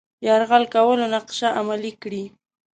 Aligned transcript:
یرغل 0.27 0.63
کولو 0.73 1.05
نقشه 1.13 1.47
عملي 1.59 1.91
کړي. 2.01 2.23